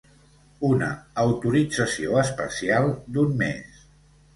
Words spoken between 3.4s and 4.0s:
mes.